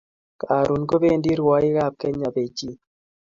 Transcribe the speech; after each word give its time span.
Karun 0.41 0.83
kobendi 0.89 1.29
rwaik 1.39 1.77
ab 1.85 1.93
kenya 2.01 2.29
Bejin 2.35 2.73